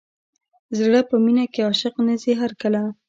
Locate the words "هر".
2.41-2.51